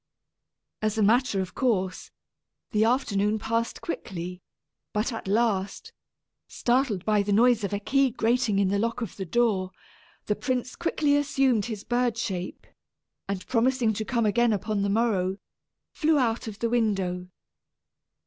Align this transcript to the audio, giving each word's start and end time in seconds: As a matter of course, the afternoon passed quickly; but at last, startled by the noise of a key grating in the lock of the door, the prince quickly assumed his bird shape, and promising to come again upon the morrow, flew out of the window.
As 0.81 0.97
a 0.97 1.03
matter 1.03 1.41
of 1.41 1.53
course, 1.53 2.09
the 2.71 2.83
afternoon 2.83 3.37
passed 3.37 3.81
quickly; 3.81 4.41
but 4.93 5.13
at 5.13 5.27
last, 5.27 5.93
startled 6.47 7.05
by 7.05 7.21
the 7.21 7.31
noise 7.31 7.63
of 7.63 7.71
a 7.71 7.77
key 7.79 8.09
grating 8.09 8.57
in 8.57 8.69
the 8.69 8.79
lock 8.79 9.01
of 9.01 9.15
the 9.15 9.27
door, 9.27 9.69
the 10.25 10.35
prince 10.35 10.75
quickly 10.75 11.15
assumed 11.15 11.65
his 11.65 11.83
bird 11.83 12.17
shape, 12.17 12.65
and 13.29 13.45
promising 13.45 13.93
to 13.93 14.03
come 14.03 14.25
again 14.25 14.51
upon 14.53 14.81
the 14.81 14.89
morrow, 14.89 15.37
flew 15.91 16.17
out 16.17 16.47
of 16.47 16.57
the 16.57 16.69
window. 16.71 17.27